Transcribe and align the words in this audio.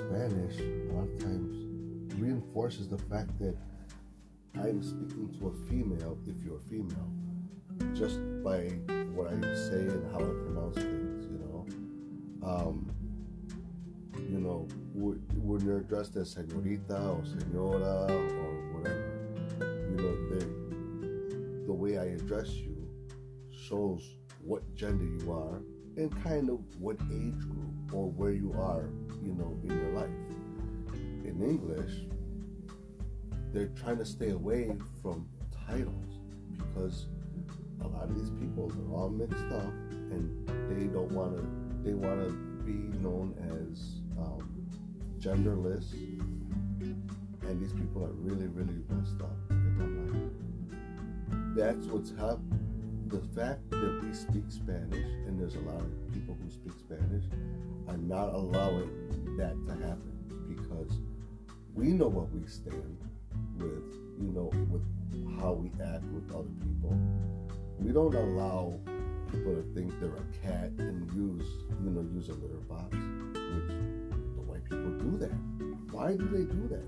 Spanish 0.00 0.58
a 0.58 0.92
lot 0.94 1.04
of 1.04 1.18
times 1.18 2.14
reinforces 2.18 2.88
the 2.88 2.96
fact 2.96 3.38
that 3.38 3.54
I'm 4.54 4.82
speaking 4.82 5.28
to 5.38 5.48
a 5.48 5.68
female 5.68 6.16
if 6.26 6.42
you're 6.42 6.56
a 6.56 6.60
female, 6.60 7.10
just 7.94 8.18
by 8.42 8.60
what 9.14 9.28
I 9.28 9.40
say 9.54 9.84
and 9.92 10.10
how 10.10 10.18
I 10.18 10.32
pronounce 10.44 10.76
things, 10.76 11.26
you 11.26 11.38
know. 11.38 11.66
Um, 12.48 12.90
you 14.16 14.38
know, 14.38 14.66
when 14.94 15.60
you're 15.64 15.80
addressed 15.80 16.16
as 16.16 16.34
señorita 16.34 16.98
or 17.16 17.22
señora 17.22 18.10
or 18.10 18.78
whatever, 18.78 19.20
you 19.60 19.96
know, 19.96 21.66
the 21.66 21.72
way 21.72 21.98
I 21.98 22.04
address 22.04 22.48
you 22.50 22.88
shows 23.50 24.16
what 24.42 24.74
gender 24.74 25.04
you 25.04 25.30
are 25.30 25.60
and 25.96 26.10
kind 26.24 26.48
of 26.48 26.60
what 26.80 26.96
age 27.12 27.38
group 27.40 27.92
or 27.92 28.10
where 28.10 28.32
you 28.32 28.54
are, 28.58 28.88
you 29.22 29.32
know, 29.34 29.58
in 29.64 29.70
your 29.70 29.92
life. 29.92 30.10
In 31.24 31.42
English, 31.42 32.06
they're 33.52 33.68
trying 33.68 33.98
to 33.98 34.04
stay 34.04 34.30
away 34.30 34.72
from 35.02 35.28
titles 35.66 36.20
because 36.56 37.06
a 37.82 37.88
lot 37.88 38.04
of 38.04 38.14
these 38.14 38.30
people 38.30 38.68
they're 38.68 38.96
all 38.96 39.08
mixed 39.08 39.44
up 39.52 39.72
and 40.10 40.48
they 40.68 40.86
don't 40.86 41.10
want 41.12 41.36
to 41.36 41.42
they 41.82 41.94
want 41.94 42.20
to 42.20 42.32
be 42.64 42.96
known 42.98 43.34
as 43.38 44.00
um, 44.18 44.66
genderless 45.18 45.92
and 47.42 47.60
these 47.60 47.72
people 47.72 48.04
are 48.04 48.12
really 48.12 48.46
really 48.48 48.78
messed 48.90 49.20
up 49.20 49.36
that's 51.56 51.86
what's 51.86 52.10
happening 52.10 52.60
the 53.08 53.20
fact 53.34 53.68
that 53.70 54.00
we 54.04 54.14
speak 54.14 54.44
Spanish 54.48 55.06
and 55.26 55.40
there's 55.40 55.56
a 55.56 55.60
lot 55.60 55.80
of 55.80 56.14
people 56.14 56.36
who 56.40 56.48
speak 56.48 56.72
Spanish 56.78 57.24
are 57.88 57.96
not 57.96 58.32
allowing 58.32 58.88
that 59.40 59.56
to 59.66 59.72
happen 59.72 60.12
because 60.54 60.98
we 61.74 61.92
know 61.92 62.08
what 62.08 62.30
we 62.30 62.46
stand 62.46 62.98
with, 63.56 63.96
you 64.20 64.30
know, 64.36 64.52
with 64.68 64.84
how 65.40 65.52
we 65.52 65.70
act 65.82 66.04
with 66.12 66.30
other 66.30 66.52
people. 66.60 66.92
We 67.78 67.90
don't 67.92 68.14
allow 68.14 68.78
people 69.32 69.54
to 69.54 69.64
think 69.74 69.98
they're 69.98 70.10
a 70.10 70.46
cat 70.46 70.72
and 70.76 71.10
use, 71.12 71.48
you 71.82 71.90
know, 71.90 72.04
use 72.12 72.28
a 72.28 72.34
litter 72.34 72.60
box, 72.68 72.92
which 72.92 73.68
the 74.36 74.42
white 74.44 74.64
people 74.64 74.92
do 74.98 75.16
that. 75.16 75.32
Why 75.90 76.16
do 76.16 76.28
they 76.28 76.44
do 76.44 76.68
that? 76.68 76.84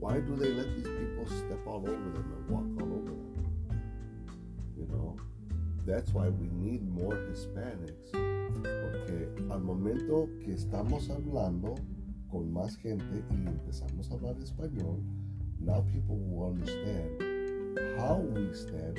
Why 0.00 0.18
do 0.18 0.34
they 0.34 0.50
let 0.50 0.74
these 0.74 0.88
people 0.88 1.26
step 1.26 1.64
all 1.64 1.86
over 1.86 1.92
them 1.92 2.34
and 2.36 2.48
walk 2.50 2.82
all 2.82 2.92
over 2.92 3.04
them? 3.06 3.82
You 4.76 4.86
know, 4.90 5.16
that's 5.86 6.10
why 6.10 6.28
we 6.28 6.48
need 6.50 6.88
more 6.90 7.14
Hispanics. 7.14 8.37
Porque 8.62 9.28
al 9.50 9.60
momento 9.62 10.28
que 10.44 10.52
estamos 10.52 11.10
hablando 11.10 11.74
con 12.30 12.52
más 12.52 12.76
gente 12.76 13.24
y 13.30 13.46
empezamos 13.46 14.10
a 14.10 14.14
hablar 14.14 14.38
español, 14.38 15.02
now 15.60 15.82
people 15.92 16.16
will 16.16 16.50
understand 16.50 17.22
how 17.98 18.16
we 18.18 18.52
stand 18.54 18.98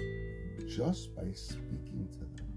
just 0.68 1.16
by 1.16 1.32
speaking 1.34 2.08
to 2.12 2.20
them. 2.36 2.50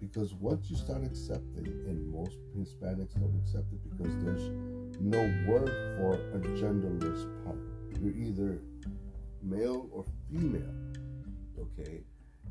Because 0.00 0.34
once 0.34 0.70
you 0.70 0.76
start 0.76 1.02
accepting, 1.02 1.66
and 1.88 2.12
most 2.12 2.38
Hispanics 2.56 3.14
don't 3.14 3.34
accept 3.40 3.72
it 3.72 3.82
because 3.82 4.14
there's 4.22 4.50
no 5.00 5.18
word 5.46 5.70
for 5.98 6.14
a 6.34 6.40
genderless 6.58 7.26
part. 7.44 7.58
You're 8.00 8.12
either 8.12 8.60
male 9.42 9.88
or 9.92 10.04
female. 10.30 10.74
Okay? 11.58 12.04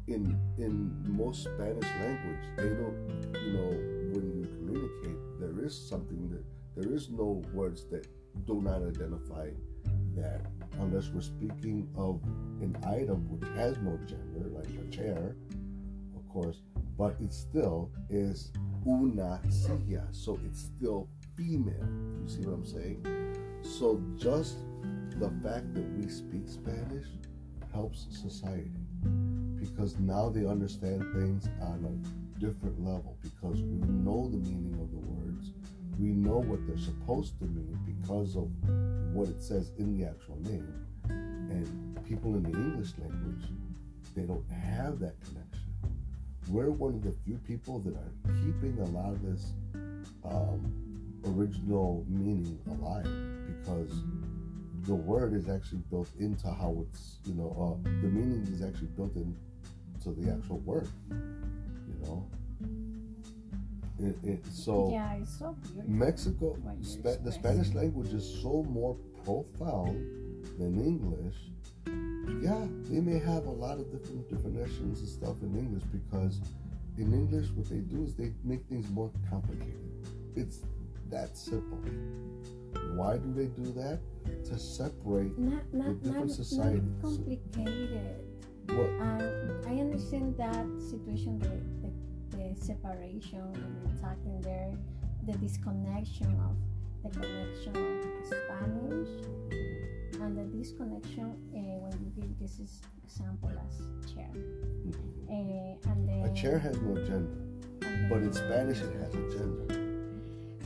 In 0.07 0.37
in 0.57 0.91
most 1.07 1.43
Spanish 1.43 1.89
language, 2.01 2.45
they 2.57 2.69
don't 2.69 3.13
you 3.45 3.53
know, 3.53 3.69
when 4.11 4.33
you 4.35 4.47
communicate, 4.57 5.17
there 5.39 5.65
is 5.65 5.73
something 5.75 6.29
that 6.29 6.43
there 6.75 6.93
is 6.93 7.09
no 7.09 7.41
words 7.53 7.85
that 7.91 8.07
do 8.45 8.61
not 8.61 8.81
identify 8.81 9.49
that 10.15 10.45
unless 10.79 11.09
we're 11.09 11.21
speaking 11.21 11.87
of 11.95 12.21
an 12.61 12.75
item 12.85 13.29
which 13.29 13.47
has 13.55 13.77
no 13.77 13.97
gender, 14.05 14.49
like 14.49 14.67
a 14.67 14.89
chair, 14.91 15.35
of 16.15 16.27
course, 16.29 16.61
but 16.97 17.15
it 17.19 17.31
still 17.33 17.91
is 18.09 18.51
una 18.87 19.39
silla, 19.49 20.07
so 20.11 20.39
it's 20.45 20.63
still 20.77 21.07
female. 21.35 21.87
You 22.21 22.27
see 22.27 22.41
what 22.41 22.53
I'm 22.53 22.65
saying? 22.65 23.05
So 23.61 24.01
just 24.17 24.57
the 25.19 25.29
fact 25.41 25.73
that 25.73 25.89
we 25.97 26.09
speak 26.09 26.47
Spanish 26.47 27.07
helps 27.71 28.07
society 28.09 28.82
because 29.73 29.97
now 29.99 30.29
they 30.29 30.45
understand 30.45 31.01
things 31.13 31.49
on 31.61 31.83
a 31.85 32.39
different 32.39 32.79
level 32.83 33.17
because 33.23 33.61
we 33.61 33.79
know 33.87 34.29
the 34.29 34.37
meaning 34.37 34.77
of 34.79 34.91
the 34.91 34.97
words. 34.97 35.51
We 35.99 36.09
know 36.09 36.37
what 36.37 36.65
they're 36.67 36.77
supposed 36.77 37.37
to 37.39 37.45
mean 37.45 37.77
because 37.85 38.35
of 38.35 38.49
what 39.13 39.29
it 39.29 39.41
says 39.41 39.71
in 39.77 39.97
the 39.97 40.05
actual 40.05 40.37
name. 40.41 40.85
And 41.09 41.97
people 42.05 42.35
in 42.35 42.43
the 42.43 42.57
English 42.57 42.91
language, 42.99 43.45
they 44.15 44.23
don't 44.23 44.47
have 44.49 44.99
that 44.99 45.15
connection. 45.21 45.71
We're 46.49 46.69
one 46.69 46.95
of 46.95 47.03
the 47.03 47.13
few 47.25 47.37
people 47.37 47.79
that 47.79 47.95
are 47.95 48.33
keeping 48.43 48.77
a 48.79 48.85
lot 48.85 49.13
of 49.13 49.23
this 49.23 49.53
um, 50.25 50.73
original 51.25 52.05
meaning 52.07 52.59
alive 52.67 53.07
because 53.47 54.03
the 54.83 54.93
word 54.93 55.33
is 55.33 55.47
actually 55.47 55.81
built 55.89 56.09
into 56.19 56.47
how 56.47 56.85
it's, 56.89 57.19
you 57.25 57.33
know, 57.33 57.55
uh, 57.57 57.89
the 58.01 58.07
meaning 58.07 58.45
is 58.51 58.61
actually 58.61 58.87
built 58.87 59.15
into 60.05 60.21
the 60.21 60.31
actual 60.31 60.59
word, 60.59 60.89
you 61.09 62.05
know. 62.05 62.27
It, 63.99 64.17
it, 64.23 64.45
so 64.51 64.89
yeah, 64.91 65.13
it's 65.13 65.37
so 65.37 65.55
Mexico, 65.85 66.57
Spa- 66.81 67.17
the 67.23 67.31
Spanish 67.31 67.73
language 67.73 68.11
is 68.13 68.41
so 68.41 68.63
more 68.69 68.97
profound 69.23 69.95
than 70.57 70.83
English. 70.83 71.35
Yeah, 72.41 72.65
they 72.89 72.99
may 72.99 73.19
have 73.19 73.45
a 73.45 73.51
lot 73.51 73.79
of 73.79 73.91
different 73.91 74.29
definitions 74.29 74.99
and 74.99 75.07
stuff 75.07 75.41
in 75.41 75.55
English 75.57 75.83
because 75.83 76.41
in 76.97 77.13
English, 77.13 77.49
what 77.51 77.69
they 77.69 77.77
do 77.77 78.03
is 78.03 78.15
they 78.15 78.33
make 78.43 78.65
things 78.67 78.89
more 78.89 79.11
complicated. 79.29 79.79
It's 80.35 80.59
that 81.09 81.37
simple. 81.37 81.79
Why 82.95 83.17
do 83.17 83.33
they 83.33 83.47
do 83.47 83.71
that? 83.73 83.99
To 84.45 84.57
separate 84.57 85.37
not, 85.37 85.61
not, 85.73 85.87
the 85.87 85.93
different 86.09 86.27
not, 86.27 86.35
societies. 86.35 86.81
Not 87.01 87.01
complicated. 87.01 88.32
What? 88.67 88.89
Um, 89.01 89.61
I 89.67 89.79
understand 89.79 90.35
that 90.37 90.65
situation, 90.79 91.39
the, 91.39 92.37
the, 92.37 92.53
the 92.53 92.61
separation 92.61 93.51
when 93.51 93.75
you're 93.81 94.01
talking 94.01 94.41
there, 94.41 94.73
the 95.25 95.37
disconnection 95.37 96.39
of 96.41 96.55
the 97.03 97.09
connection 97.19 97.75
of 97.75 98.25
Spanish 98.25 99.09
and 100.21 100.37
the 100.37 100.43
disconnection 100.57 101.35
uh, 101.53 101.57
when 101.83 101.91
you 102.03 102.21
give 102.21 102.39
this 102.39 102.59
is 102.59 102.81
example 103.03 103.49
as 103.49 104.13
chair. 104.13 104.29
Uh, 105.29 105.89
and 105.89 106.07
then, 106.07 106.25
A 106.25 106.33
chair 106.33 106.57
has 106.57 106.79
no 106.81 106.95
gender, 107.05 107.37
but 108.09 108.19
in 108.19 108.33
Spanish 108.33 108.79
it 108.79 108.93
has 108.95 109.13
a 109.13 109.37
gender. 109.37 109.83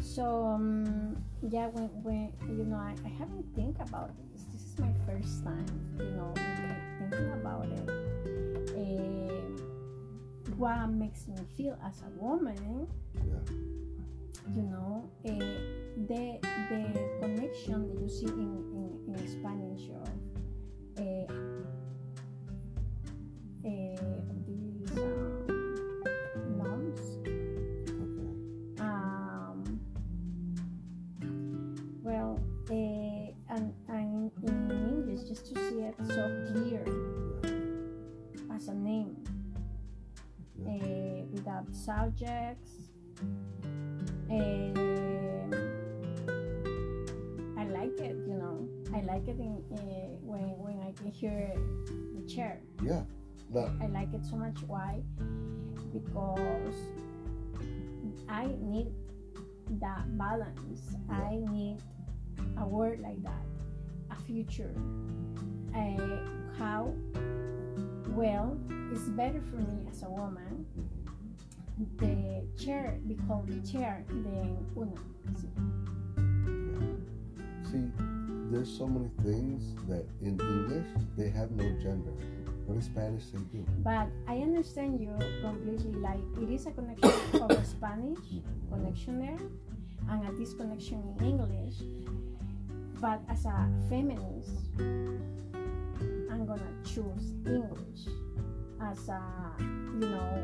So 0.01 0.45
um, 0.45 1.17
yeah, 1.49 1.67
when, 1.67 1.89
when 2.03 2.57
you 2.57 2.65
know, 2.65 2.77
I, 2.77 2.95
I 3.05 3.09
haven't 3.09 3.45
think 3.55 3.77
about 3.79 4.11
this. 4.33 4.56
My 4.79 4.93
first 5.05 5.43
time, 5.43 5.65
you 5.97 6.05
know, 6.11 6.33
thinking 6.99 7.31
about 7.33 7.65
it. 7.65 7.89
Uh, 8.77 9.33
what 10.57 10.88
makes 10.89 11.27
me 11.27 11.35
feel 11.55 11.77
as 11.85 12.01
a 12.01 12.09
woman, 12.21 12.88
Yeah. 13.15 13.39
you 14.55 14.61
know, 14.63 15.09
uh, 15.25 15.29
the 16.07 16.39
the 16.69 16.81
connection 17.21 17.88
that 17.88 18.01
you 18.01 18.09
see 18.09 18.25
in 18.27 18.51
in, 18.77 19.15
in 19.15 19.27
Spanish 19.27 19.89
of 19.89 20.09
uh, 21.00 21.33
uh, 23.65 24.21
these 24.45 24.97
um, 24.97 25.47
moms 26.57 27.01
Okay. 28.03 28.31
um, 28.79 29.79
well, 32.03 32.39
just 35.27 35.45
to 35.53 35.56
see 35.69 35.81
it 35.81 35.95
so 36.07 36.24
clear 36.53 36.83
as 38.56 38.68
a 38.69 38.74
name, 38.74 39.18
Yeah. 40.56 40.71
uh, 40.71 41.25
without 41.33 41.68
subjects. 41.75 42.71
Um, 44.29 44.74
I 47.57 47.63
like 47.68 48.00
it, 48.00 48.15
you 48.27 48.38
know. 48.39 48.68
I 48.94 49.01
like 49.01 49.27
it 49.27 49.39
in, 49.39 49.63
uh, 49.71 49.77
when 50.24 50.47
when 50.63 50.79
I 50.79 50.91
can 50.94 51.12
hear 51.12 51.51
the 52.15 52.24
chair. 52.27 52.62
Yeah. 52.81 53.03
Now, 53.51 53.71
I 53.81 53.88
like 53.88 54.13
it 54.13 54.25
so 54.25 54.35
much. 54.38 54.63
Why? 54.68 55.01
Because 55.94 56.75
I 58.29 58.47
need 58.62 58.91
that 59.79 60.18
balance. 60.18 60.95
I 61.09 61.39
need 61.51 61.77
a 62.57 62.68
word 62.68 63.00
like 63.00 63.21
that, 63.24 63.44
future. 64.27 64.75
Uh, 65.74 66.19
how 66.59 66.94
well 68.09 68.57
it's 68.91 69.09
better 69.09 69.41
for 69.50 69.57
me 69.57 69.88
as 69.89 70.03
a 70.03 70.09
woman. 70.09 70.65
The 71.97 72.44
chair 72.62 73.00
be 73.07 73.15
called 73.27 73.47
the 73.47 73.65
chair 73.71 74.03
than 74.09 74.57
una. 74.75 74.97
See, 77.71 77.85
there's 78.51 78.75
so 78.75 78.88
many 78.88 79.09
things 79.24 79.75
that 79.88 80.06
in 80.21 80.39
English 80.39 80.88
they 81.15 81.29
have 81.29 81.51
no 81.51 81.63
gender, 81.79 82.12
but 82.68 82.75
in 82.75 82.81
Spanish 82.81 83.25
they 83.27 83.39
do. 83.53 83.65
But 83.83 84.07
I 84.27 84.38
understand 84.39 85.00
you 85.00 85.13
completely. 85.41 85.94
Like 86.00 86.24
it 86.41 86.50
is 86.50 86.65
a 86.65 86.71
connection 86.71 87.41
of 87.41 87.51
a 87.51 87.65
Spanish 87.75 88.19
connection 88.71 89.19
there, 89.19 89.38
and 90.09 90.27
a 90.27 90.31
disconnection 90.35 91.03
in 91.19 91.25
English. 91.25 91.75
But 92.99 93.21
as 93.29 93.45
a 93.45 93.69
feminist, 93.89 94.49
I'm 94.79 96.45
gonna 96.45 96.73
choose 96.83 97.33
English 97.45 98.07
as 98.81 99.09
a 99.09 99.21
you 99.59 100.09
know 100.09 100.44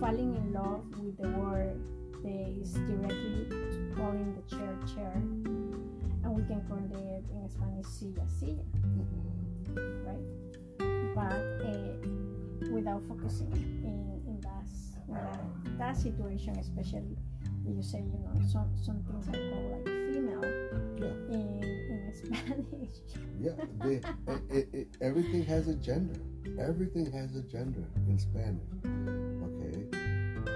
falling 0.00 0.36
in 0.36 0.52
love 0.52 0.84
with 1.00 1.16
the 1.18 1.28
word 1.30 1.80
that 2.22 2.48
is 2.60 2.72
directly 2.74 3.48
calling 3.96 4.34
the 4.34 4.56
chair 4.56 4.78
chair, 4.94 5.12
and 5.14 6.30
we 6.30 6.42
can 6.44 6.60
call 6.68 6.78
it 6.78 7.24
in 7.30 7.48
Spanish 7.48 7.86
silla 7.86 8.26
silla 8.28 8.62
right? 10.06 10.22
But 11.14 11.32
uh, 11.66 12.70
without 12.72 13.02
focusing 13.08 13.52
in, 13.52 14.22
in 14.26 14.40
that, 14.42 14.66
that 15.08 15.78
that 15.78 15.96
situation, 15.96 16.56
especially 16.58 17.16
you 17.66 17.82
say 17.82 17.98
you 17.98 18.18
know 18.18 18.46
some 18.50 18.70
some 18.80 19.02
things 19.04 19.28
are 19.28 19.50
called 19.50 19.86
like 19.86 20.03
Yeah, 23.44 23.50
they, 23.82 24.00
it, 24.48 24.68
it, 24.72 24.88
everything 25.02 25.44
has 25.44 25.68
a 25.68 25.74
gender. 25.74 26.18
Everything 26.58 27.12
has 27.12 27.36
a 27.36 27.42
gender 27.42 27.84
in 28.08 28.18
Spanish. 28.18 28.72
Okay, 29.44 29.84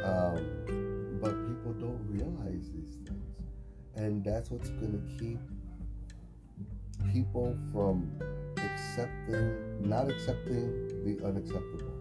um, 0.05 1.19
but 1.21 1.33
people 1.49 1.75
don't 1.75 2.01
realize 2.09 2.71
these 2.73 2.97
things, 3.05 3.37
and 3.95 4.25
that's 4.25 4.51
what's 4.51 4.71
going 4.71 4.93
to 4.93 5.23
keep 5.23 5.39
people 7.13 7.59
from 7.75 8.11
accepting, 8.57 9.87
not 9.87 10.09
accepting 10.11 10.89
the 11.05 11.23
unacceptable. 11.27 11.93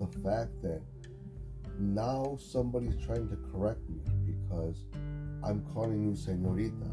The 0.00 0.08
fact 0.18 0.50
that 0.62 0.82
now 1.78 2.36
somebody's 2.40 2.96
trying 3.06 3.28
to 3.28 3.36
correct 3.52 3.88
me 3.88 4.00
because 4.26 4.84
I'm 5.44 5.64
calling 5.72 6.02
you 6.02 6.10
señorita, 6.10 6.90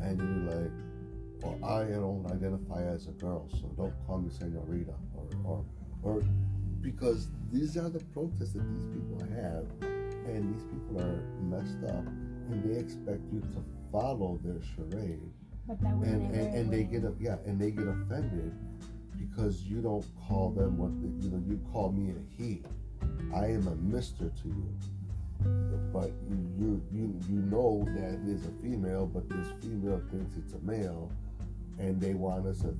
and 0.00 0.18
you're 0.18 0.56
like 0.56 0.72
or 1.42 1.58
I 1.64 1.84
don't 1.84 2.26
identify 2.30 2.82
as 2.82 3.06
a 3.06 3.12
girl, 3.12 3.48
so 3.52 3.68
don't 3.76 3.94
call 4.06 4.18
me 4.18 4.30
senorita, 4.30 4.94
or, 5.14 5.26
or, 5.44 5.64
or, 6.02 6.22
because 6.80 7.28
these 7.52 7.76
are 7.76 7.88
the 7.88 8.00
protests 8.12 8.52
that 8.52 8.66
these 8.74 8.84
people 8.86 9.20
have, 9.34 9.66
and 10.26 10.54
these 10.54 10.64
people 10.64 11.00
are 11.00 11.22
messed 11.42 11.82
up, 11.88 12.06
and 12.50 12.62
they 12.64 12.78
expect 12.78 13.20
you 13.32 13.40
to 13.40 13.64
follow 13.90 14.38
their 14.44 14.60
charade, 14.74 15.32
But 15.66 15.80
that 15.82 15.94
and, 15.94 16.34
and, 16.34 16.54
and 16.54 16.72
they 16.72 16.84
get 16.84 17.04
a, 17.04 17.12
yeah, 17.20 17.36
and 17.46 17.60
they 17.60 17.70
get 17.70 17.86
offended 17.86 18.52
because 19.18 19.62
you 19.62 19.80
don't 19.82 20.06
call 20.26 20.50
them 20.50 20.78
what 20.78 20.90
the, 21.00 21.08
you 21.24 21.30
know 21.30 21.42
you 21.46 21.60
call 21.72 21.92
me 21.92 22.12
a 22.12 22.42
he. 22.42 22.62
I 23.34 23.46
am 23.46 23.66
a 23.66 23.74
Mister 23.76 24.30
to 24.30 24.48
you, 24.48 24.74
but 25.92 26.10
you 26.58 26.82
you 26.92 27.14
you 27.28 27.40
know 27.42 27.84
that 27.96 28.14
it 28.14 28.28
is 28.28 28.46
a 28.46 28.52
female, 28.62 29.06
but 29.06 29.28
this 29.28 29.48
female 29.62 30.00
thinks 30.10 30.36
it's 30.36 30.54
a 30.54 30.58
male, 30.60 31.10
and 31.80 32.00
they 32.00 32.14
want 32.14 32.46
us 32.46 32.60
to 32.60 32.76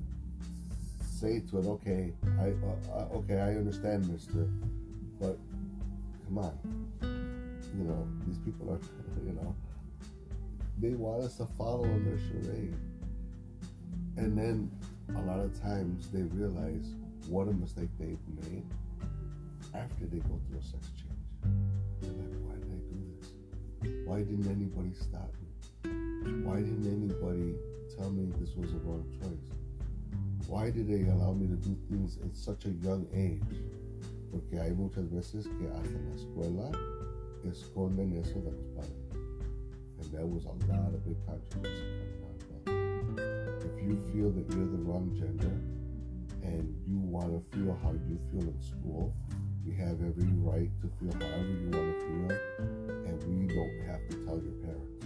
say 1.01 1.41
to 1.49 1.59
it, 1.59 1.65
okay, 1.65 2.13
I 2.39 2.49
uh, 2.49 2.95
uh, 2.95 3.17
okay, 3.17 3.39
I 3.39 3.55
understand, 3.55 4.07
Mister, 4.07 4.47
but 5.19 5.37
come 6.27 6.37
on, 6.37 6.57
you 7.01 7.83
know 7.83 8.07
these 8.27 8.37
people 8.39 8.71
are, 8.71 8.79
you 9.25 9.33
know, 9.33 9.55
they 10.77 10.91
want 10.91 11.23
us 11.23 11.37
to 11.37 11.45
follow 11.57 11.87
their 11.99 12.19
charade, 12.19 12.75
and 14.17 14.37
then 14.37 14.71
a 15.15 15.21
lot 15.21 15.39
of 15.39 15.59
times 15.61 16.09
they 16.09 16.21
realize 16.21 16.93
what 17.27 17.47
a 17.47 17.53
mistake 17.53 17.89
they've 17.99 18.17
made 18.49 18.63
after 19.73 20.05
they 20.05 20.17
go 20.17 20.39
through 20.47 20.59
a 20.59 20.63
sex 20.63 20.87
change. 20.95 21.53
They're 22.01 22.11
like, 22.11 22.37
why 22.45 22.55
did 22.55 22.69
I 22.69 22.81
do 22.89 22.97
this? 23.19 24.01
Why 24.05 24.17
didn't 24.19 24.47
anybody 24.47 24.93
stop 24.93 25.33
me? 25.41 26.43
Why 26.43 26.57
didn't 26.57 26.85
anybody 26.85 27.00
this 28.51 28.57
was 28.57 28.73
a 28.73 28.77
wrong 28.85 29.05
choice? 29.21 30.47
Why 30.47 30.71
did 30.71 30.87
they 30.87 31.09
allow 31.09 31.33
me 31.33 31.47
to 31.47 31.55
do 31.55 31.77
things 31.89 32.17
at 32.23 32.35
such 32.35 32.65
a 32.65 32.69
young 32.69 33.07
age? 33.13 33.63
Porque 34.31 34.59
hay 34.59 34.71
muchas 34.71 35.05
veces 35.09 35.45
que 35.45 35.67
hasta 35.69 35.97
la 35.97 36.15
escuela 36.15 36.71
esconden 37.47 38.19
eso 38.19 38.39
de 38.41 38.51
los 38.51 38.67
padres. 38.75 38.95
And 39.99 40.11
there 40.11 40.25
was 40.25 40.45
a 40.45 40.55
lot 40.67 40.93
of 40.93 41.05
big 41.05 41.17
controversy 41.25 41.83
coming 42.19 42.67
out. 42.67 43.63
If 43.63 43.83
you 43.83 43.95
feel 44.11 44.31
that 44.31 44.49
you're 44.53 44.67
the 44.67 44.83
wrong 44.83 45.15
gender 45.15 45.55
and 46.43 46.75
you 46.87 46.97
want 46.97 47.31
to 47.31 47.57
feel 47.57 47.77
how 47.83 47.91
you 47.91 48.19
feel 48.31 48.49
in 48.49 48.61
school, 48.61 49.13
you 49.63 49.73
have 49.73 50.01
every 50.01 50.31
right 50.41 50.71
to 50.81 50.89
feel 50.99 51.13
however 51.13 51.47
you 51.47 51.69
want 51.69 51.87
to 51.87 52.05
feel, 52.05 52.31
and 53.05 53.17
we 53.27 53.53
don't 53.53 53.87
have 53.87 54.01
to 54.09 54.25
tell 54.25 54.41
your 54.41 54.57
parents. 54.63 55.00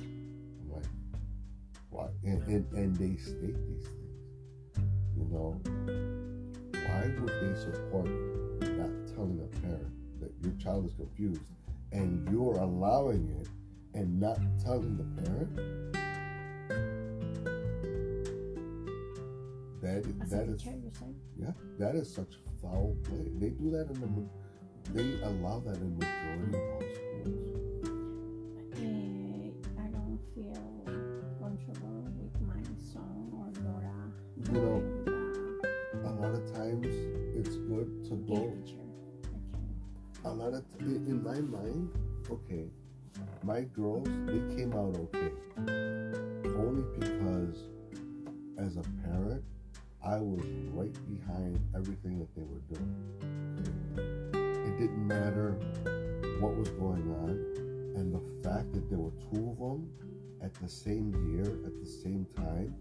Why? 1.95 2.07
And, 2.25 2.43
and, 2.47 2.71
and 2.73 2.95
they 2.97 3.15
state 3.15 3.55
these 3.69 3.87
things. 3.87 4.25
You 5.15 5.27
know, 5.31 5.61
why 6.73 7.07
would 7.21 7.29
they 7.29 7.57
support 7.57 8.09
not 8.59 9.15
telling 9.15 9.39
a 9.39 9.59
parent 9.61 9.93
that 10.19 10.33
your 10.43 10.51
child 10.61 10.87
is 10.87 10.93
confused 10.95 11.39
and 11.93 12.27
you're 12.29 12.57
allowing 12.57 13.29
it 13.39 13.47
and 13.97 14.19
not 14.19 14.39
telling 14.61 14.97
the 14.97 15.23
parent? 15.23 15.55
That, 19.81 20.03
As 20.21 20.33
a 20.33 20.35
that 20.35 20.49
is 20.49 20.61
teacher, 20.61 20.75
yeah, 21.39 21.51
that 21.79 21.95
is 21.95 22.13
such 22.13 22.33
foul 22.61 22.97
play. 23.05 23.31
They 23.39 23.51
do 23.51 23.71
that 23.71 23.89
in 23.89 24.01
the, 24.01 24.91
they 24.93 25.23
allow 25.23 25.61
that 25.61 25.77
in 25.77 25.97
majority 25.97 26.57
of 26.57 26.63
all 26.73 27.04
In 40.45 41.23
my 41.23 41.39
mind, 41.41 41.89
okay, 42.29 42.65
my 43.43 43.61
girls 43.61 44.07
they 44.27 44.55
came 44.55 44.73
out 44.73 44.95
okay, 44.95 45.31
only 46.45 46.83
because 46.99 47.63
as 48.59 48.77
a 48.77 48.83
parent, 49.03 49.43
I 50.05 50.17
was 50.17 50.45
right 50.71 50.93
behind 51.09 51.59
everything 51.75 52.19
that 52.19 52.29
they 52.35 52.43
were 52.43 52.61
doing. 52.69 52.93
It 54.67 54.77
didn't 54.77 55.07
matter 55.07 55.53
what 56.39 56.55
was 56.55 56.69
going 56.69 57.09
on, 57.23 57.95
and 57.95 58.13
the 58.13 58.47
fact 58.47 58.71
that 58.73 58.87
there 58.87 58.99
were 58.99 59.13
two 59.33 59.49
of 59.49 59.57
them 59.57 59.89
at 60.43 60.53
the 60.61 60.69
same 60.69 61.11
year, 61.33 61.57
at 61.65 61.73
the 61.79 61.89
same 61.89 62.27
time, 62.35 62.75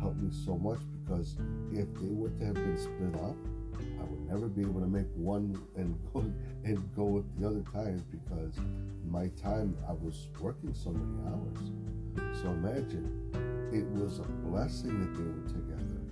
helped 0.00 0.18
me 0.18 0.30
so 0.44 0.58
much 0.58 0.80
because 1.04 1.36
if 1.70 1.86
they 2.00 2.10
were 2.10 2.30
to 2.30 2.46
have 2.46 2.54
been 2.54 2.76
split 2.76 3.14
up, 3.22 3.36
I 4.00 4.04
would 4.04 4.28
never 4.28 4.48
be 4.48 4.62
able 4.62 4.80
to 4.80 4.86
make 4.86 5.06
one 5.14 5.60
and 5.76 5.98
go 6.12 6.20
and 6.64 6.96
go 6.96 7.04
with 7.04 7.40
the 7.40 7.46
other 7.46 7.62
times 7.72 8.02
because 8.02 8.54
my 9.08 9.28
time 9.42 9.76
I 9.88 9.92
was 9.92 10.28
working 10.40 10.74
so 10.74 10.90
many 10.90 11.28
hours. 11.28 12.40
So 12.42 12.50
imagine, 12.50 13.30
it 13.72 13.84
was 13.86 14.18
a 14.18 14.28
blessing 14.46 15.00
that 15.00 15.14
they 15.16 15.24
were 15.24 15.48
together. 15.48 16.02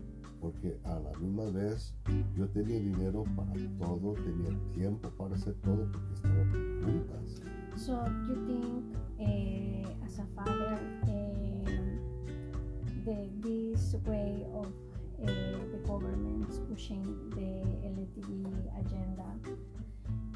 Porque 0.41 0.77
a 0.85 0.99
la 0.99 1.13
misma 1.19 1.51
vez 1.51 1.95
yo 2.37 2.47
tenía 2.49 2.79
dinero 2.79 3.25
para 3.35 3.53
todo, 3.79 4.15
tenía 4.15 4.55
tiempo 4.75 5.09
para 5.17 5.35
hacer 5.35 5.55
todo 5.63 5.89
porque 5.91 6.15
estaban 6.15 6.83
juntas. 6.83 7.41
So 7.77 8.05
you 8.29 8.37
think, 8.47 8.97
uh, 9.19 10.05
as 10.07 10.19
a 10.19 10.27
father, 10.37 10.79
um, 11.09 11.99
the 13.05 13.29
this 13.41 13.97
way 14.07 14.45
of 14.55 14.67
uh, 15.25 15.59
the 15.73 15.79
government's 15.87 16.59
pushing 16.71 17.05
the 17.31 17.65
LGTB 17.89 18.45
agenda 18.81 19.27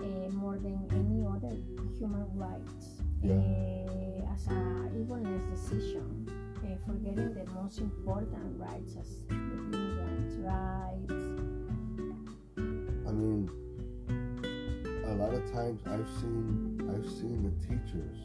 uh, 0.01 0.31
more 0.33 0.57
than 0.59 0.87
any 0.93 1.25
other 1.27 1.55
human 1.99 2.27
rights 2.35 3.03
Yeah. 3.23 3.35
uh, 3.35 4.33
as 4.33 4.47
a 4.49 4.91
evilness 5.01 5.43
decision, 5.51 6.29
uh, 6.59 6.77
forgetting 6.87 7.35
the 7.35 7.45
most 7.53 7.79
important 7.81 8.59
rights 8.59 8.97
as 9.01 9.23
the 9.29 9.35
immigrants' 9.35 10.37
rights. 10.37 11.25
I 13.09 13.13
mean, 13.13 13.51
a 15.07 15.15
lot 15.15 15.35
of 15.35 15.51
times 15.53 15.81
I've 15.87 16.09
seen 16.21 16.81
I've 16.93 17.09
seen 17.11 17.43
the 17.43 17.55
teachers. 17.67 18.19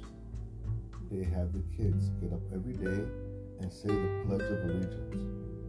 They 1.12 1.24
have 1.24 1.54
the 1.54 1.64
kids 1.78 2.10
get 2.22 2.34
up 2.34 2.42
every 2.54 2.74
day 2.74 3.04
and 3.62 3.72
say 3.72 3.88
the 3.90 4.24
Pledge 4.26 4.42
of 4.42 4.64
Allegiance, 4.66 5.16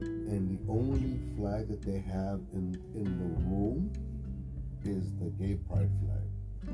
and 0.00 0.58
the 0.58 0.72
only 0.72 1.18
flag 1.36 1.68
that 1.68 1.82
they 1.82 1.98
have 1.98 2.40
in 2.52 2.80
in 2.94 3.04
the 3.18 3.30
room 3.48 3.90
is 4.84 5.12
the 5.14 5.30
gay 5.42 5.56
pride 5.68 5.90
flag. 6.00 6.72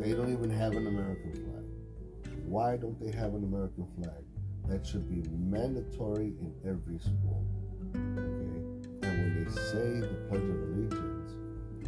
They 0.00 0.12
don't 0.12 0.32
even 0.32 0.50
have 0.50 0.72
an 0.72 0.86
American 0.86 1.32
flag. 1.32 2.34
Why 2.46 2.76
don't 2.76 2.98
they 3.00 3.10
have 3.16 3.34
an 3.34 3.44
American 3.44 3.86
flag? 3.96 4.24
that 4.68 4.86
should 4.86 5.08
be 5.08 5.28
mandatory 5.30 6.32
in 6.40 6.52
every 6.64 6.98
school. 6.98 7.44
Okay? 7.94 8.08
And 9.02 9.02
when 9.02 9.44
they 9.44 9.50
say 9.50 10.00
the 10.00 10.26
Pledge 10.28 10.42
of 10.42 10.62
Allegiance, 10.62 11.34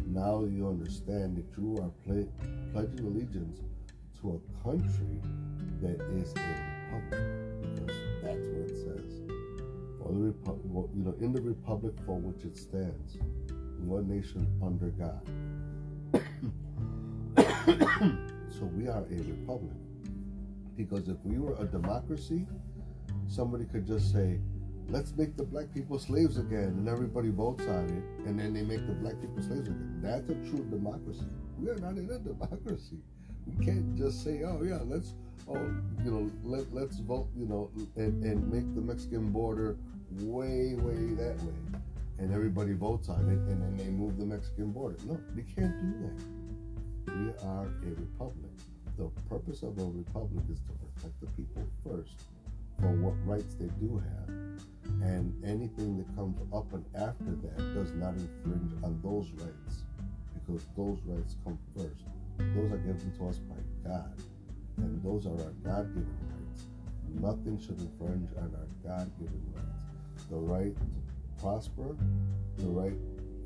now 0.07 0.43
you 0.45 0.67
understand 0.67 1.37
that 1.37 1.45
you 1.59 1.77
are 1.81 1.91
ple- 2.05 2.31
pledging 2.71 3.05
allegiance 3.05 3.59
to 4.21 4.39
a 4.39 4.63
country 4.63 5.21
that 5.81 5.99
is 6.15 6.33
a 6.35 6.99
republic, 7.01 7.36
you 10.45 11.03
know, 11.03 11.15
in 11.19 11.33
the 11.33 11.41
republic 11.41 11.93
for 12.05 12.17
which 12.17 12.43
it 12.45 12.57
stands, 12.57 13.17
one 13.79 14.07
nation 14.07 14.47
under 14.61 14.89
God. 14.91 15.21
so 18.49 18.65
we 18.65 18.87
are 18.87 19.05
a 19.09 19.21
republic. 19.23 19.75
Because 20.75 21.07
if 21.09 21.17
we 21.23 21.39
were 21.39 21.55
a 21.59 21.65
democracy, 21.65 22.45
somebody 23.27 23.65
could 23.65 23.85
just 23.85 24.11
say, 24.11 24.39
let's 24.89 25.15
make 25.15 25.35
the 25.35 25.43
black 25.43 25.73
people 25.73 25.99
slaves 25.99 26.37
again, 26.37 26.75
and 26.77 26.87
everybody 26.87 27.29
votes 27.29 27.63
on 27.67 27.85
it, 27.85 28.27
and 28.27 28.39
then 28.39 28.53
they 28.53 28.63
make 28.63 28.85
the 28.87 28.93
black 28.93 29.19
people 29.19 29.41
slaves 29.41 29.67
again. 29.67 29.99
That's 30.01 30.29
a 30.29 30.35
true 30.49 30.65
democracy. 30.69 31.25
We 31.59 31.69
are 31.69 31.77
not 31.77 31.97
in 31.97 32.09
a 32.09 32.19
democracy. 32.19 32.99
We 33.45 33.65
can't 33.65 33.97
just 33.97 34.23
say, 34.23 34.43
oh 34.43 34.61
yeah, 34.63 34.79
let's, 34.85 35.13
oh 35.47 35.55
you 36.03 36.11
know, 36.11 36.31
let 36.43 36.73
let's 36.73 36.99
vote, 36.99 37.29
you 37.35 37.45
know, 37.45 37.71
and, 37.95 38.23
and 38.23 38.51
make 38.51 38.73
the 38.75 38.81
Mexican 38.81 39.31
border 39.31 39.77
way 40.21 40.75
way 40.75 41.13
that 41.15 41.37
way, 41.43 41.79
and 42.19 42.33
everybody 42.33 42.73
votes 42.73 43.09
on 43.09 43.29
it, 43.29 43.51
and 43.51 43.61
then 43.61 43.77
they 43.77 43.91
move 43.91 44.17
the 44.17 44.25
Mexican 44.25 44.71
border. 44.71 44.97
No, 45.05 45.19
we 45.35 45.43
can't 45.43 45.73
do 45.81 46.07
that. 46.07 47.13
We 47.13 47.47
are 47.47 47.65
a 47.65 47.89
republic. 47.95 48.51
The 48.97 49.09
purpose 49.29 49.63
of 49.63 49.77
a 49.77 49.85
republic 49.85 50.43
is 50.51 50.59
to 50.59 50.73
protect 50.73 51.19
the 51.21 51.27
people 51.27 51.63
first 51.83 52.25
for 52.79 52.91
what 52.91 53.13
rights 53.25 53.55
they 53.55 53.69
do 53.79 53.97
have 53.97 54.35
and 55.01 55.33
anything 55.43 55.97
that 55.97 56.15
comes 56.15 56.37
up 56.53 56.71
and 56.73 56.85
after 56.95 57.35
that 57.43 57.57
does 57.73 57.91
not 57.93 58.13
infringe 58.13 58.71
on 58.83 58.99
those 59.03 59.29
rights 59.31 59.83
because 60.33 60.65
those 60.75 60.97
rights 61.05 61.35
come 61.43 61.57
first. 61.75 62.05
Those 62.37 62.71
are 62.71 62.77
given 62.77 63.11
to 63.17 63.27
us 63.27 63.39
by 63.39 63.89
God, 63.89 64.13
and 64.77 65.03
those 65.03 65.25
are 65.25 65.31
our 65.31 65.53
God 65.63 65.87
given 65.93 66.17
rights. 66.29 66.65
Nothing 67.19 67.59
should 67.59 67.79
infringe 67.79 68.29
on 68.37 68.53
our 68.55 68.67
God 68.83 69.11
given 69.19 69.41
rights. 69.55 69.86
The 70.29 70.35
right 70.35 70.75
to 70.75 71.41
prosper, 71.41 71.95
the 72.57 72.67
right 72.67 72.97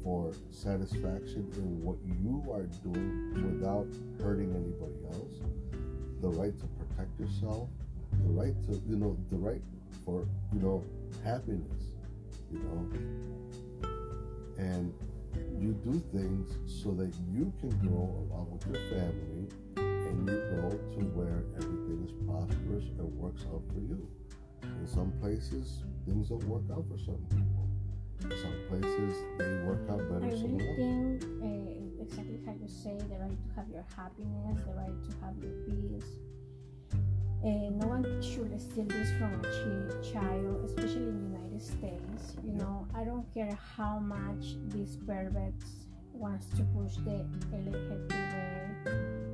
for 0.03 0.33
satisfaction 0.49 1.47
in 1.55 1.83
what 1.83 1.97
you 2.05 2.43
are 2.51 2.63
doing 2.83 3.33
without 3.51 3.87
hurting 4.19 4.49
anybody 4.49 4.97
else, 5.13 5.41
the 6.21 6.29
right 6.29 6.57
to 6.57 6.65
protect 6.65 7.19
yourself, 7.19 7.69
the 8.23 8.31
right 8.33 8.55
to, 8.65 8.81
you 8.87 8.97
know, 8.97 9.15
the 9.29 9.37
right 9.37 9.61
for, 10.03 10.27
you 10.53 10.59
know, 10.59 10.83
happiness, 11.23 11.95
you 12.51 12.59
know. 12.59 13.89
And 14.57 14.93
you 15.59 15.73
do 15.85 16.01
things 16.11 16.57
so 16.65 16.91
that 16.91 17.13
you 17.31 17.53
can 17.59 17.69
grow 17.87 18.25
along 18.29 18.47
with 18.51 18.65
your 18.67 18.81
family 18.89 19.47
and 19.77 20.27
you 20.27 20.35
go 20.35 20.69
to 20.71 21.05
where 21.13 21.43
some 24.93 25.11
places, 25.21 25.83
things 26.05 26.29
don't 26.29 26.43
work 26.45 26.63
out 26.71 26.85
for 26.89 26.97
some 26.97 27.21
people. 27.29 27.67
Some 28.21 28.53
places, 28.69 29.15
they 29.37 29.63
work 29.65 29.81
out 29.89 29.97
better 30.09 30.25
I 30.25 30.29
really 30.29 30.59
think 30.75 31.23
uh, 31.41 32.03
exactly 32.03 32.39
how 32.45 32.53
you 32.53 32.67
say 32.67 32.97
the 33.09 33.15
right 33.17 33.31
to 33.31 33.55
have 33.55 33.67
your 33.69 33.85
happiness, 33.95 34.59
the 34.67 34.73
right 34.73 35.03
to 35.09 35.11
have 35.25 35.35
your 35.41 35.53
peace. 35.65 36.09
Uh, 37.43 37.71
no 37.81 37.87
one 37.87 38.03
should 38.21 38.53
steal 38.61 38.85
this 38.85 39.09
from 39.17 39.33
a 39.33 39.41
chi- 39.41 40.11
child, 40.11 40.63
especially 40.65 41.07
in 41.09 41.31
the 41.31 41.39
United 41.39 41.61
States. 41.61 42.35
You 42.45 42.53
know, 42.53 42.85
I 42.93 43.03
don't 43.03 43.25
care 43.33 43.57
how 43.75 43.97
much 43.97 44.55
these 44.67 44.97
perverts 44.97 45.87
wants 46.13 46.45
to 46.57 46.63
push 46.77 46.97
the 46.97 47.25
LGTB, 47.51 49.30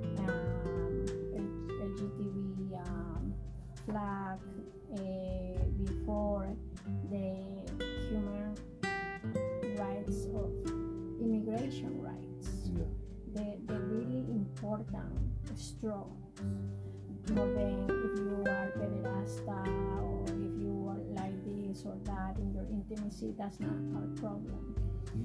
more 15.95 17.47
than 17.53 17.85
if 17.89 18.19
you 18.19 18.43
are 18.47 18.71
pederasta 18.77 19.59
or 20.01 20.23
if 20.27 20.53
you 20.61 20.87
are 20.89 21.01
like 21.21 21.35
this 21.45 21.83
or 21.85 21.95
that 22.03 22.37
in 22.37 22.53
your 22.53 22.65
intimacy 22.71 23.33
that's 23.37 23.59
not 23.59 23.71
our 23.95 24.07
problem. 24.19 24.75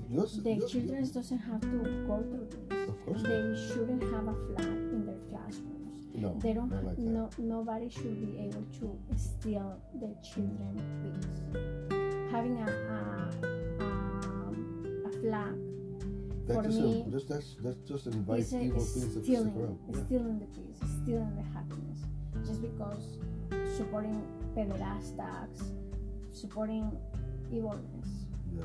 You're- 0.09 0.26
the 0.42 0.54
you're- 0.54 0.69
children 0.69 1.11
doesn't 1.12 1.38
have 1.38 1.61
to 1.61 1.78
go 2.07 2.23
through 2.23 2.49
this. 2.69 2.88
Of 2.88 3.04
course. 3.07 3.23
they 3.23 3.57
shouldn't 3.69 4.02
have 4.04 4.28
a 4.28 4.35
flag 4.47 4.76
in 4.95 5.07
their 5.07 5.19
classrooms. 5.31 6.04
No, 6.14 6.35
they 6.40 6.52
don't 6.52 6.71
like 6.85 6.99
no 6.99 7.28
nobody 7.38 7.88
should 7.88 8.21
be 8.21 8.38
able 8.38 8.64
to 8.81 8.99
steal 9.16 9.81
the 10.00 10.14
children 10.23 10.75
peace 11.02 11.40
having 12.31 12.57
a 12.59 12.69
a, 12.69 13.85
um, 13.85 15.02
a 15.07 15.11
flag 15.21 15.54
That 16.47 16.55
for 16.57 16.63
just, 16.65 16.79
me, 16.81 17.05
just 17.11 17.29
that's 17.29 17.55
that's 17.63 17.77
just 17.89 18.07
invites 18.07 18.53
it's, 18.53 18.53
a, 18.53 18.75
it's 18.75 18.93
things 18.95 19.15
to 19.15 19.23
stealing, 19.23 19.55
around. 19.57 19.79
it's 19.89 19.99
Yeah. 19.99 20.05
stealing 20.07 20.39
the 20.41 20.47
peace, 20.47 20.79
it's 20.83 20.93
stealing 21.03 21.37
the 21.37 21.43
happiness. 21.55 22.01
Just 22.47 22.63
because 22.63 23.19
supporting 23.77 24.23
pederastacs, 24.57 25.63
supporting 26.33 26.91
evilness. 27.53 28.09
Yeah. 28.57 28.65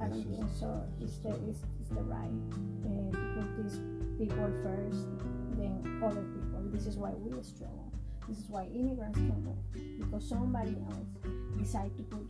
I 0.00 0.08
don't 0.08 0.24
think 0.24 0.48
so. 0.58 0.82
It's 1.00 1.18
the 1.18 1.30
it's, 1.48 1.60
it's 1.80 1.90
the 1.90 2.02
right 2.02 2.30
uh, 2.84 3.12
to 3.12 3.18
put 3.38 3.62
these 3.62 3.78
people 4.18 4.50
first, 4.64 5.06
then 5.56 6.00
other 6.02 6.22
people. 6.22 6.60
This 6.72 6.86
is 6.86 6.96
why 6.96 7.10
we 7.10 7.30
struggle. 7.42 7.92
This 8.28 8.38
is 8.38 8.48
why 8.48 8.64
immigrants 8.74 9.18
can 9.18 9.44
move 9.44 9.98
because 10.00 10.28
somebody 10.28 10.76
else 10.90 11.06
decide 11.58 11.96
to 11.96 12.02
put 12.04 12.26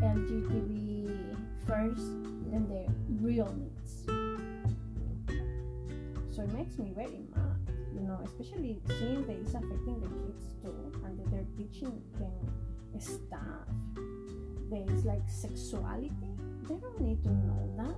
LGBT 0.00 1.36
first 1.66 2.02
than 2.50 2.68
their 2.68 2.86
real 3.20 3.52
needs. 3.56 4.04
So 6.34 6.42
it 6.42 6.52
makes 6.52 6.78
me 6.78 6.92
very 6.94 7.22
mad, 7.34 7.56
you 7.94 8.00
know, 8.00 8.20
especially 8.24 8.80
seeing 8.86 9.26
that 9.26 9.36
it's 9.36 9.54
affecting 9.54 10.00
the 10.00 10.08
kids 10.08 10.54
too, 10.62 10.92
and 11.04 11.18
that 11.18 11.30
they're 11.30 11.46
teaching 11.56 12.02
them 12.18 13.00
stuff 13.00 13.68
that 14.70 14.90
is 14.90 15.04
like 15.04 15.22
sexuality. 15.28 16.12
They 16.68 16.74
don't 16.74 17.00
need 17.00 17.22
to 17.22 17.30
know 17.30 17.74
that. 17.78 17.96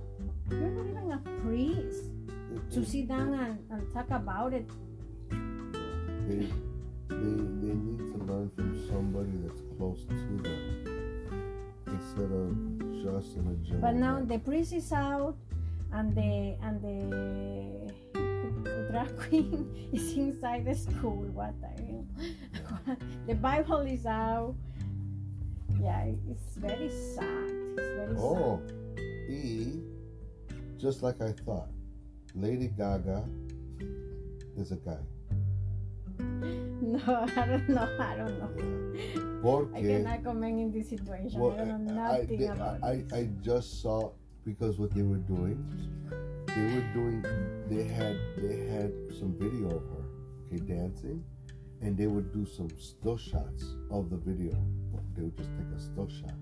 You're 0.51 0.69
not 0.69 0.89
even 0.89 1.11
a 1.11 1.41
priest 1.41 2.11
to 2.71 2.85
sit 2.85 3.07
down 3.07 3.33
and, 3.33 3.59
and 3.71 3.93
talk 3.93 4.09
about 4.11 4.53
it. 4.53 4.69
they, 5.29 6.47
they 7.07 7.35
they 7.59 7.73
need 7.73 7.99
to 7.99 8.17
learn 8.25 8.51
from 8.55 8.87
somebody 8.87 9.31
that's 9.43 9.61
close 9.77 10.05
to 10.05 10.43
them 10.43 10.88
instead 11.99 12.31
of 12.31 12.55
just 13.03 13.35
in 13.35 13.47
a 13.47 13.55
general. 13.65 13.81
But 13.81 13.95
now 13.95 14.21
the 14.23 14.39
priest 14.39 14.73
is 14.73 14.91
out, 14.91 15.35
and 15.91 16.15
the 16.15 16.55
and 16.63 16.81
the 16.81 17.93
drag 18.91 19.15
queen 19.17 19.89
is 19.93 20.13
inside 20.13 20.65
the 20.65 20.75
school. 20.75 21.27
What 21.33 21.53
the 21.61 21.67
hell? 21.67 22.05
the 23.27 23.35
Bible 23.35 23.81
is 23.81 24.05
out. 24.05 24.55
Yeah, 25.81 26.11
it's 26.29 26.55
very 26.55 26.89
sad. 26.89 27.49
It's 27.77 27.91
very 27.95 28.15
Oh, 28.17 28.61
E, 29.29 29.79
just 30.77 31.03
like 31.03 31.21
I 31.21 31.31
thought, 31.45 31.69
Lady 32.35 32.67
Gaga 32.67 33.23
is 34.57 34.71
a 34.71 34.77
guy. 34.77 34.99
No, 36.91 37.25
I 37.35 37.45
don't 37.45 37.69
know. 37.69 37.89
I 37.99 38.15
don't 38.15 38.39
know. 38.39 38.51
Yeah. 39.43 39.77
I 39.77 39.81
cannot 39.81 40.23
comment 40.23 40.59
in 40.59 40.71
this 40.71 40.89
situation. 40.89 41.39
well, 41.39 41.53
I 41.59 41.65
don't 41.65 41.85
know 41.85 42.01
I, 42.01 42.17
nothing 42.19 42.39
they- 42.39 42.45
about 42.47 42.83
I, 42.83 42.91
it. 42.91 43.13
I 43.13 43.29
just 43.41 43.81
saw 43.81 44.11
because 44.45 44.79
what 44.79 44.91
they 44.93 45.03
were 45.03 45.17
doing, 45.17 45.57
they 46.47 46.61
were 46.63 46.87
doing, 46.93 47.21
they 47.69 47.83
had 47.83 48.17
they 48.37 48.65
had 48.67 48.91
some 49.17 49.33
video 49.37 49.67
of 49.77 49.83
her, 49.93 50.05
okay, 50.47 50.59
dancing, 50.65 51.23
and 51.81 51.97
they 51.97 52.07
would 52.07 52.33
do 52.33 52.45
some 52.45 52.69
still 52.79 53.17
shots 53.17 53.75
of 53.91 54.09
the 54.09 54.17
video. 54.17 54.53
They 55.15 55.23
would 55.23 55.37
just 55.37 55.49
take 55.57 55.67
a 55.75 55.79
still 55.79 56.07
shot, 56.09 56.35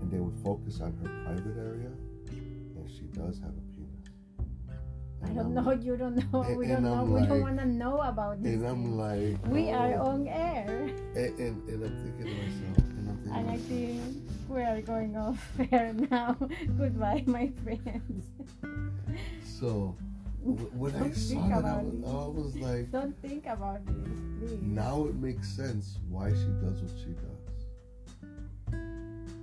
and 0.00 0.10
they 0.10 0.18
would 0.20 0.36
focus 0.42 0.80
on 0.80 0.92
her 1.02 1.08
private 1.24 1.56
area, 1.58 1.92
and 2.30 2.90
she 2.90 3.04
does 3.18 3.38
have 3.40 3.50
a. 3.50 3.65
I 5.26 5.34
don't 5.34 5.54
know. 5.54 5.70
You 5.72 5.96
don't 5.96 6.16
know. 6.32 6.40
we 6.56 6.66
don't 6.66 6.82
know. 6.82 6.94
I'm 6.94 7.12
we 7.12 7.26
don't 7.26 7.40
want 7.42 7.58
to 7.58 7.66
know 7.66 7.98
about 8.00 8.42
this. 8.42 8.54
And 8.54 8.66
I'm 8.66 8.96
like, 8.96 9.36
we 9.46 9.70
are 9.70 9.94
oh. 9.94 10.06
on 10.12 10.28
air. 10.28 10.90
And, 11.14 11.38
and, 11.38 11.68
and 11.68 11.84
I'm 11.84 11.96
thinking 12.02 12.26
to 12.26 12.42
myself, 12.42 12.78
and 12.78 13.08
I'm 13.10 13.16
thinking, 13.18 13.34
And 13.34 13.50
I 13.50 13.56
think 13.58 14.02
we 14.48 14.62
are 14.62 14.80
going 14.82 15.16
off 15.16 15.42
air 15.72 15.92
now. 16.10 16.36
Goodbye, 16.78 17.24
my 17.26 17.50
friends. 17.64 18.26
so 19.44 19.96
Wh- 20.44 20.74
When 20.78 20.94
I 20.94 20.98
Don't 21.00 21.14
saw 21.16 21.34
think 21.34 21.48
that, 21.48 21.54
I 21.56 21.58
about 21.58 21.84
was. 21.84 22.14
I 22.14 22.40
was 22.40 22.56
like, 22.56 22.90
Don't 22.92 23.16
think 23.22 23.46
about 23.46 23.84
this, 23.86 24.20
please. 24.38 24.62
now 24.62 25.06
it 25.06 25.16
makes 25.16 25.48
sense 25.48 25.98
why 26.08 26.30
she 26.30 26.50
does 26.62 26.80
what 26.82 26.92
she 26.98 27.14
does. 27.18 27.42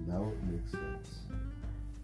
Now 0.08 0.32
it 0.32 0.44
makes 0.52 0.72
sense. 0.72 1.23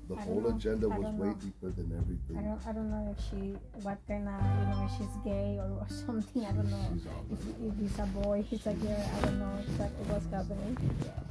The 0.09 0.15
I 0.15 0.21
whole 0.21 0.47
agenda 0.47 0.89
I 0.89 0.97
was 0.97 1.13
way 1.13 1.27
know. 1.27 1.33
deeper 1.35 1.69
than 1.69 1.93
everything. 1.93 2.33
I 2.35 2.41
don't, 2.41 2.61
I 2.65 2.71
don't 2.73 2.89
know 2.89 3.15
if 3.15 3.23
she, 3.29 3.53
what 3.85 3.99
kind 4.07 4.27
of, 4.27 4.41
you 4.41 4.65
know, 4.65 4.89
if 4.89 4.91
she's 4.97 5.15
gay 5.23 5.59
or, 5.61 5.69
or 5.77 5.87
something. 6.05 6.45
I 6.45 6.51
don't 6.51 6.69
know. 6.71 6.97
If, 7.31 7.39
if 7.61 7.73
it's 7.85 7.99
a 7.99 8.09
boy, 8.17 8.43
he's 8.49 8.65
a 8.65 8.73
girl. 8.73 9.05
I 9.17 9.21
don't 9.21 9.37
know 9.37 9.53
exactly 9.61 10.05
what's 10.09 10.25
happening. 10.33 10.77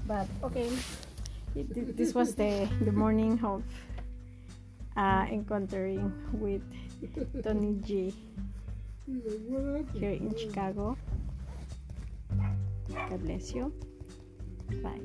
But 0.06 0.28
okay, 0.44 0.70
it, 1.56 1.96
this 1.96 2.14
was 2.14 2.36
the 2.36 2.68
the 2.82 2.92
morning 2.92 3.42
of 3.42 3.64
uh, 4.96 5.26
encountering 5.26 6.14
with 6.34 6.62
Tony 7.42 7.82
G 7.82 8.14
here 9.94 10.10
in 10.14 10.34
Chicago. 10.38 10.96
God 12.88 13.24
bless 13.24 13.52
you. 13.52 13.72
Bye. 14.82 15.00